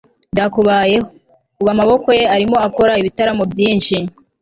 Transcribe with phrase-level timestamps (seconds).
[0.33, 1.07] byakubayeho.
[1.59, 3.95] ubu amaboko ye arimo akora ibitaramo byinshi